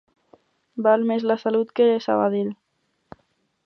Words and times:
Val 0.87 1.05
més 1.11 1.27
la 1.33 1.37
Salut 1.43 1.77
que 1.81 1.89
Sabadell. 2.09 2.53